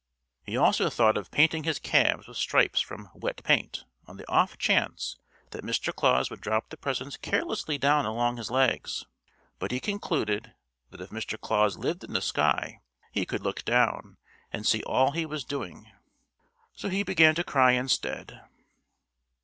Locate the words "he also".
0.43-0.89